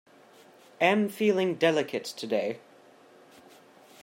Am 0.81 1.09
feeling 1.09 1.53
delicate 1.53 2.05
today. 2.05 2.57